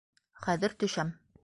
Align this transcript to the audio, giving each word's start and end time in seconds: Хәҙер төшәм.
Хәҙер 0.47 0.75
төшәм. 0.85 1.17